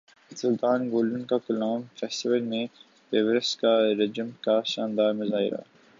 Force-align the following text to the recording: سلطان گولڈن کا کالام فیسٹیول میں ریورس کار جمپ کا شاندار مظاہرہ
سلطان 0.31 0.89
گولڈن 0.91 1.23
کا 1.23 1.37
کالام 1.37 1.81
فیسٹیول 1.95 2.41
میں 2.43 2.65
ریورس 3.11 3.55
کار 3.55 4.05
جمپ 4.15 4.43
کا 4.43 4.59
شاندار 4.65 5.13
مظاہرہ 5.13 5.61